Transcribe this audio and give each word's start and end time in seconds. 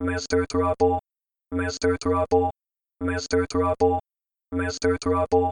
Mr. 0.00 0.46
Trouble, 0.46 1.00
Mr. 1.52 1.98
Trouble, 1.98 2.52
Mr. 3.02 3.48
Trouble, 3.48 3.98
Mr. 4.54 4.96
Trouble. 5.00 5.50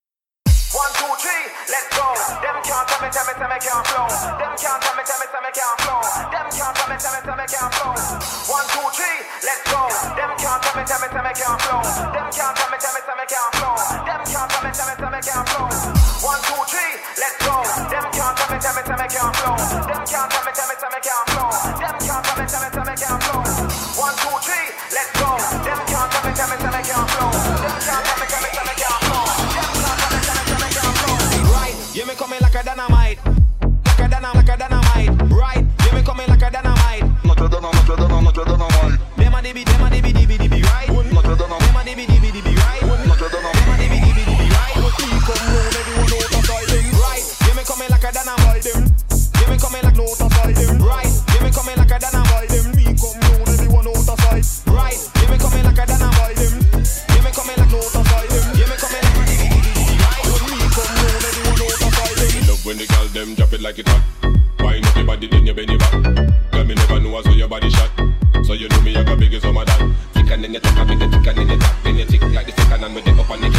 One, 0.72 0.92
two, 0.94 1.14
three, 1.18 1.50
let's 1.68 1.88
go. 1.94 2.06
Them 2.42 2.56
can't 2.62 2.86
tell 2.88 3.00
me, 3.02 3.08
tell 3.10 3.26
me, 3.26 3.34
tell 3.34 3.50
me 3.50 3.58
can't 3.58 3.86
flow. 3.86 4.06
Them 4.38 4.54
can't 4.56 4.80
tell 4.82 4.94
me, 4.96 5.02
tell 5.06 5.18
me, 5.18 5.26
tell 5.30 5.42
me 5.42 5.50
can't 5.50 5.78
flow. 5.82 6.00
Them 6.30 6.46
can't 6.50 6.74
tell 6.76 6.88
me, 6.88 6.96
tell 6.96 7.12
me, 7.14 7.20
tell 7.26 7.36
me 7.36 7.46
can't 7.46 7.72
flow. 7.74 7.94
One, 8.50 8.66
two, 8.70 8.86
three, 8.94 9.18
let's 9.42 9.62
go. 9.66 9.80
Them 10.16 10.32
can't 10.38 10.60
tell 10.62 10.74
me, 10.76 10.82
tell 10.86 11.00
me, 11.02 11.08
tell 11.10 11.24
me 11.26 11.32
can't 11.34 11.58
flow. 11.62 11.82
Them 12.14 12.28
can't 12.30 12.54
tell 12.56 12.70
me, 12.70 12.78
tell 12.78 12.92
me, 12.94 13.00
tell 13.06 13.16
me 13.18 13.26
can't 13.26 13.52
flow. 13.56 13.74
Them 14.06 14.22
can't 14.26 14.48
tell 14.50 14.62
me, 14.62 14.70
tell 14.70 14.86
me, 14.86 14.94
tell 14.96 15.10
me 15.10 15.20
can't 15.22 15.46
flow. 15.50 15.66
One, 16.22 16.40
two, 16.46 16.62
three, 16.70 16.92
let's 17.18 17.36
go. 17.42 17.54
Them 17.90 18.06
can't 18.14 18.34
tell 18.36 18.48
me, 18.50 18.58
tell 18.62 18.74
me, 18.76 18.82
tell 18.86 18.98
me 18.98 19.06
can't 19.10 19.34
flow. 19.36 19.56
Them 19.86 20.02
can't 20.06 20.28
tell 20.30 20.44
me, 20.46 20.52
tell 20.54 20.66
me, 20.70 20.76
tell 20.78 20.92
me 20.94 21.00
can't 21.02 21.26
flow. 21.30 21.50
Them 21.82 21.96
can't 21.98 22.22
tell 22.26 22.36
me, 22.38 22.44
tell 22.46 22.62
me, 22.62 22.68
tell 22.70 22.86
me 22.86 22.94
can't 22.94 23.20
flow. 23.26 23.42
One, 23.98 24.16
two, 24.22 24.36
three, 24.46 24.66
let's 24.94 25.10
go. 25.18 25.30
Them 25.66 25.80
can't 25.90 26.08
tell 26.14 26.22
me, 26.26 26.32
tell 26.36 26.48
me, 26.50 26.56
tell 26.62 26.72
me 26.72 26.82
can't 26.86 27.08
flow. 27.10 27.30
Them 27.34 27.76
can't 27.82 28.04
tell 28.06 28.18
me, 28.22 28.25
when 62.66 62.76
the 62.78 62.86
girl 62.86 63.06
them 63.14 63.34
drop 63.36 63.52
it 63.52 63.60
like 63.60 63.78
it 63.78 63.86
hot. 63.88 64.02
Wind 64.58 64.84
up 64.86 64.96
your 64.96 65.06
body, 65.06 65.28
then 65.28 65.46
you 65.46 65.54
bend 65.54 65.70
your 65.70 65.78
back. 65.78 65.85
Me 67.16 67.22
never 67.22 67.38
your 67.38 67.48
body 67.48 67.70
shot. 67.70 67.90
So 68.44 68.52
you 68.52 68.68
know 68.68 68.80
me, 68.82 68.94
I 68.94 69.02
got 69.02 69.18
big 69.18 69.32
as 69.32 69.40
some 69.40 69.56
of 69.56 69.64
that. 69.64 69.96
Thick 70.12 70.30
and 70.32 70.44
then 70.44 70.52
you 70.52 70.60
talk, 70.60 70.86
big 70.86 71.00
and 71.00 71.10
thick 71.10 71.26
and 71.26 71.38
then 71.38 71.48
you 71.48 71.56
talk. 71.56 71.82
Then 71.82 71.96
you 71.96 72.04
tick 72.04 72.20
like 72.20 72.44
the 72.44 72.52
second 72.52 72.84
and 72.84 72.94
with 72.94 73.08
it 73.08 73.18
up 73.18 73.30
on 73.30 73.40
the 73.40 73.55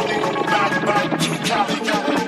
Cali, 0.00 0.14
Cali, 0.14 0.80
Cali, 0.80 1.38
Cali, 1.44 1.80
Cali. 1.80 2.19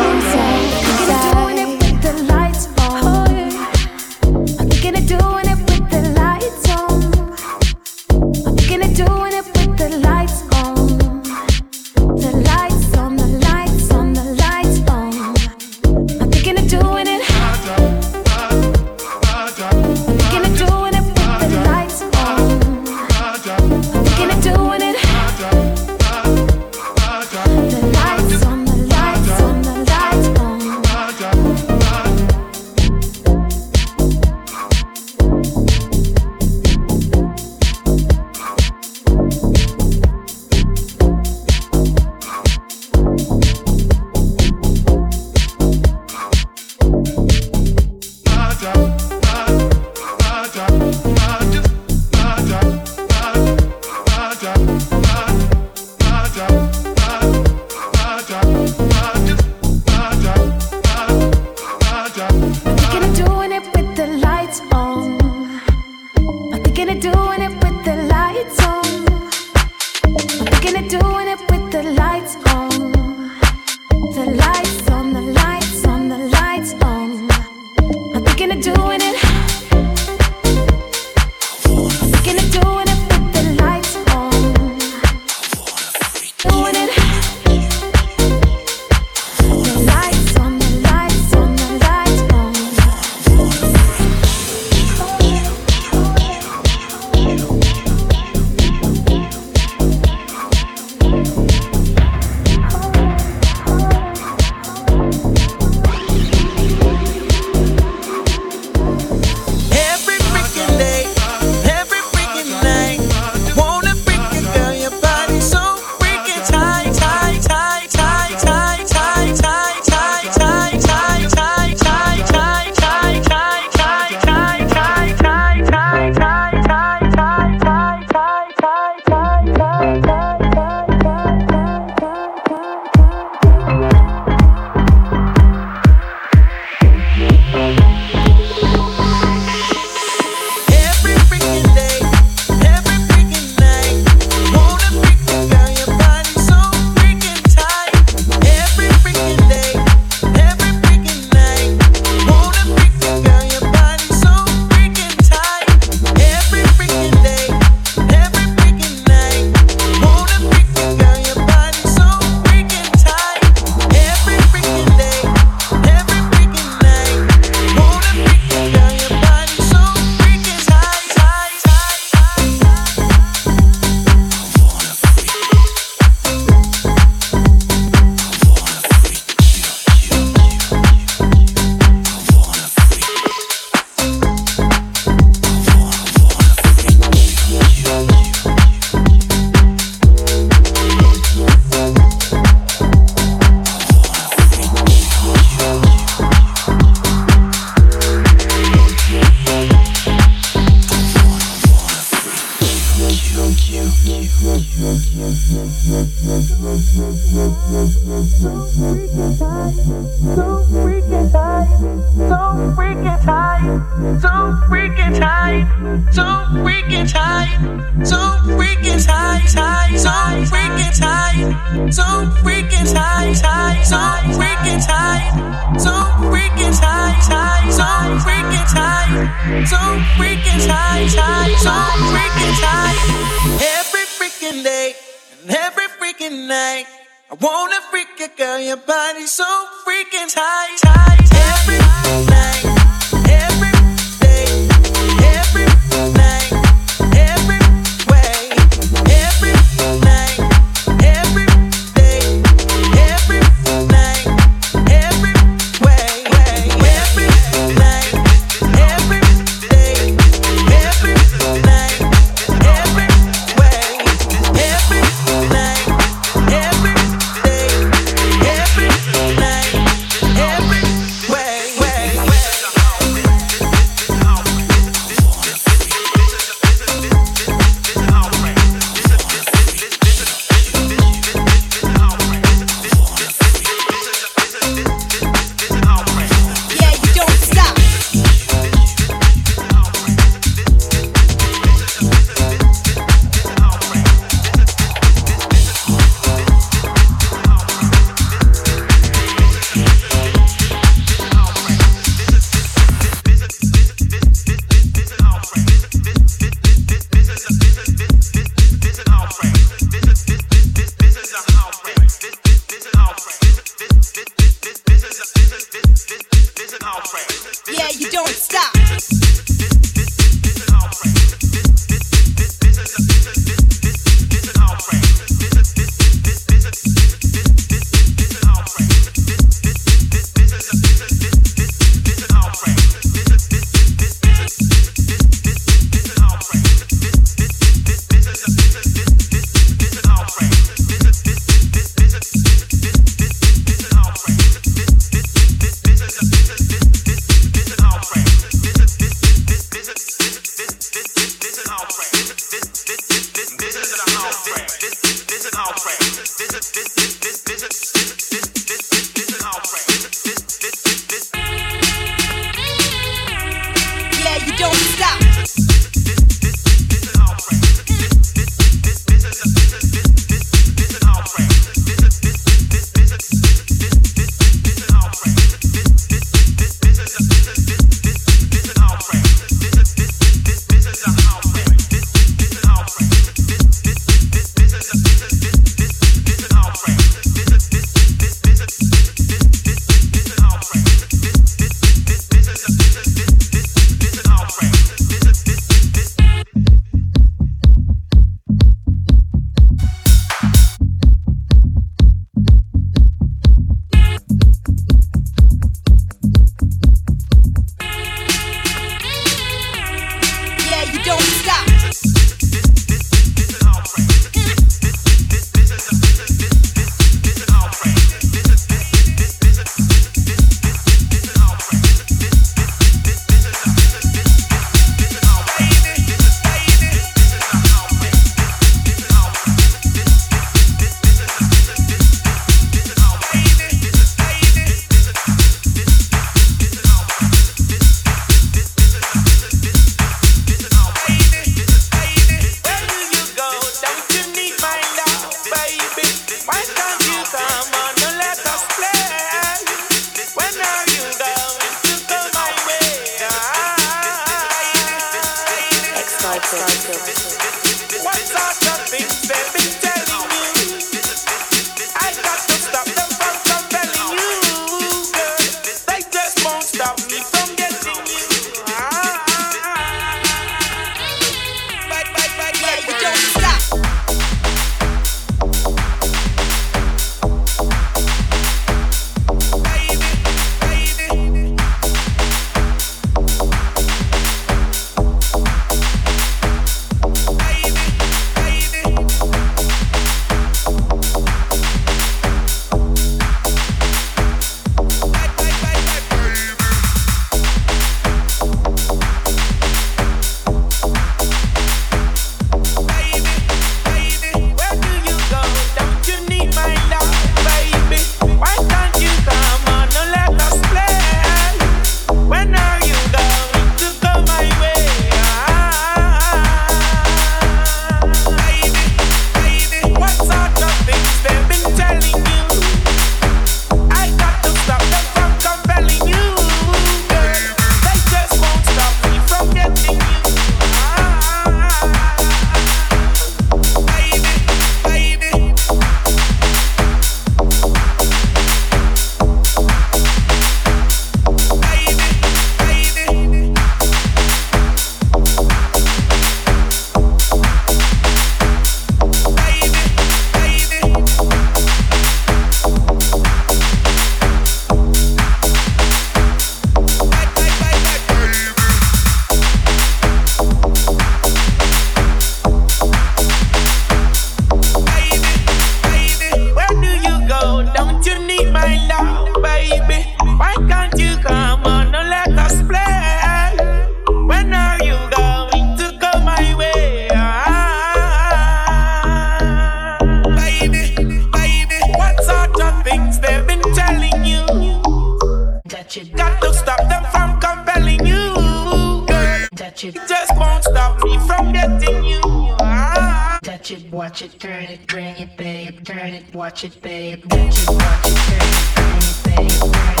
watch 594.11 594.23
it, 594.23 594.39
turn 594.41 594.63
it, 594.63 594.85
bring 594.87 595.15
it, 595.15 595.37
babe, 595.37 595.85
turn 595.85 596.13
it, 596.13 596.35
watch 596.35 596.65
it, 596.65 596.81
babe, 596.81 597.23
watch 597.31 597.63
it, 597.63 597.69
watch 597.69 598.07
it, 598.07 598.17
turn 598.27 598.41
it, 598.43 599.23
bring 599.23 599.45
it, 599.47 599.63
babe, 599.63 599.73
turn 599.73 599.95
it. 599.95 600.00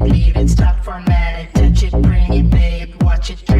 it, 0.00 0.04
leave 0.04 0.36
it, 0.36 0.48
stop 0.48 0.84
for 0.84 0.92
a 0.92 1.00
minute, 1.02 1.48
touch 1.54 1.82
it, 1.82 1.92
bring 2.02 2.32
it, 2.32 2.50
babe, 2.50 3.02
watch 3.02 3.30
it. 3.30 3.53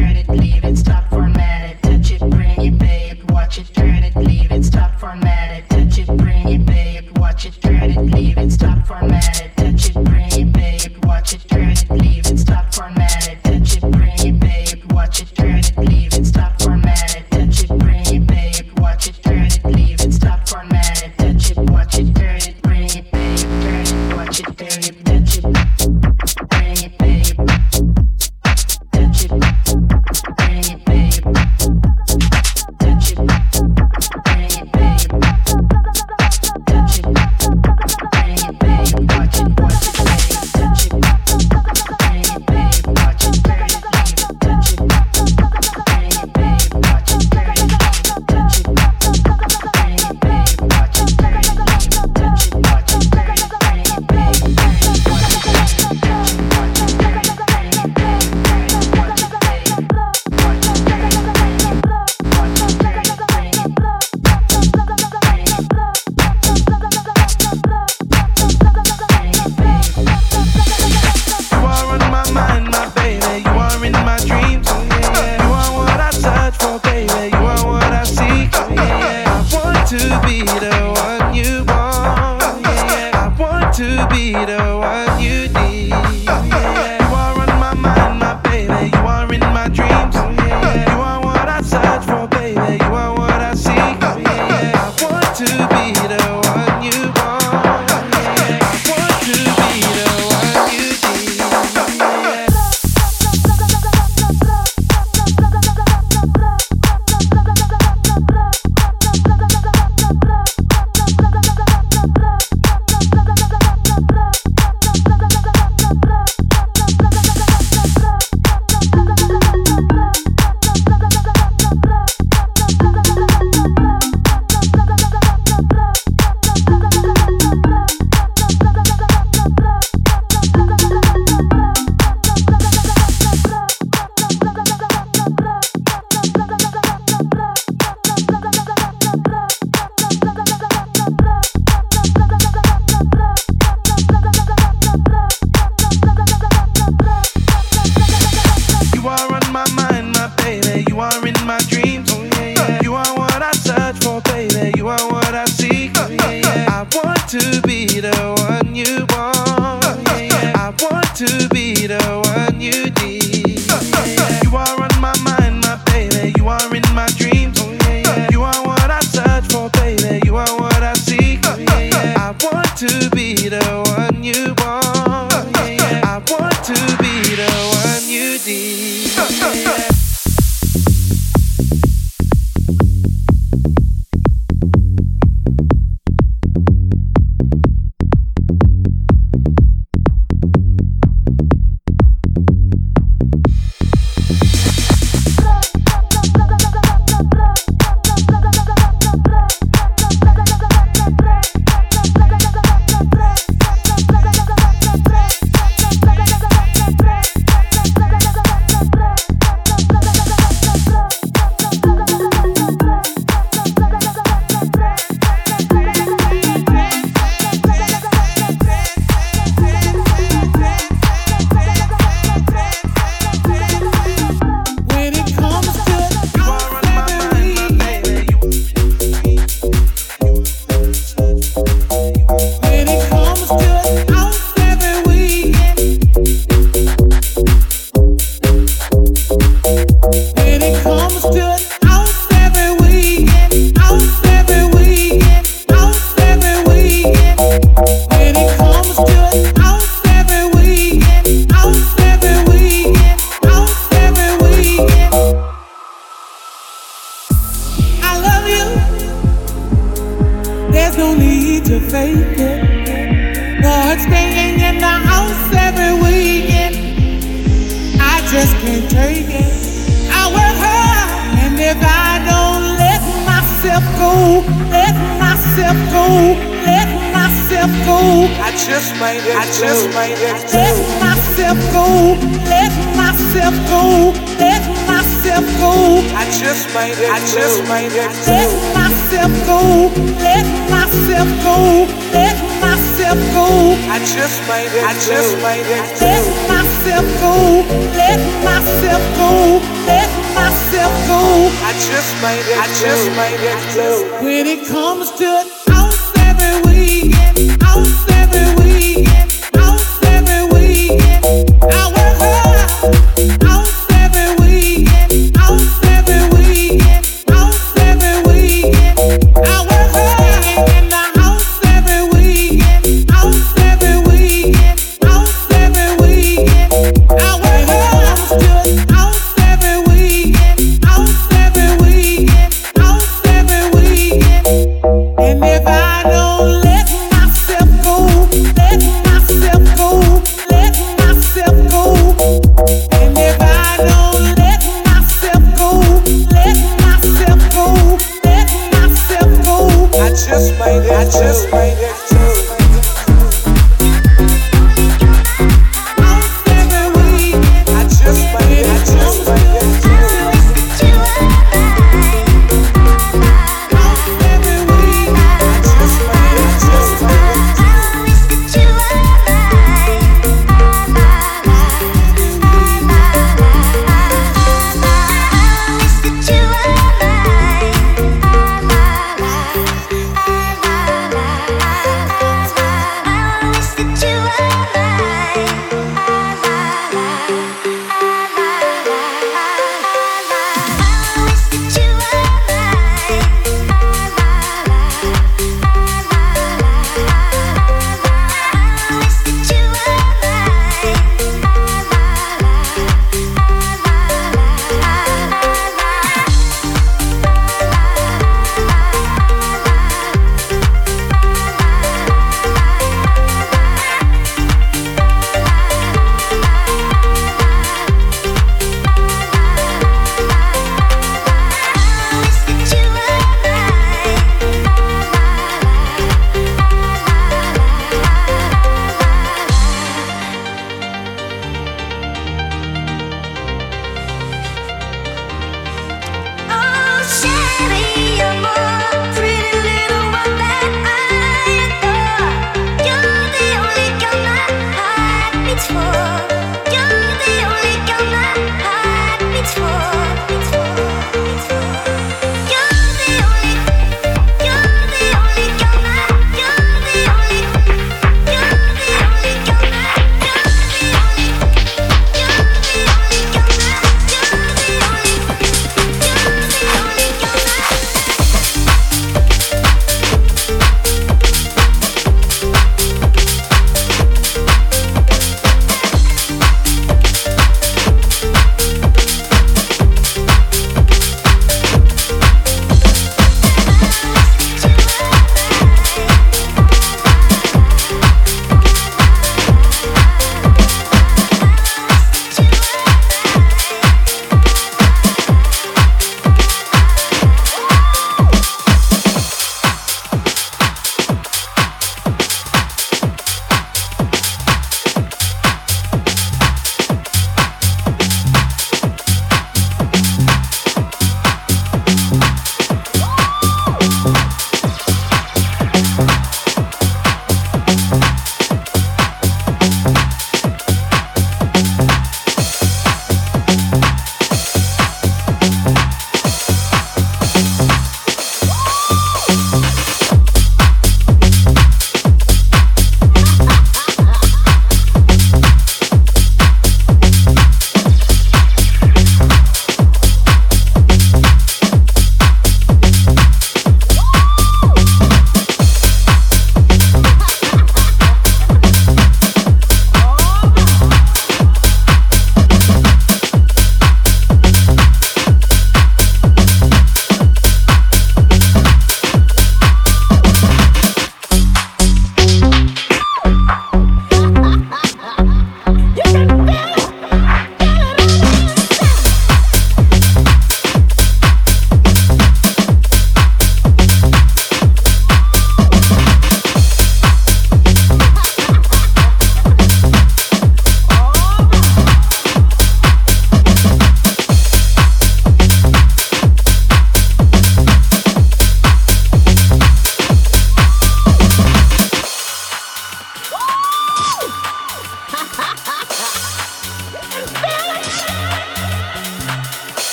Comes 304.97 305.11
to 305.11 305.71
house 305.71 306.11
every 306.17 306.71
weekend, 306.71 307.59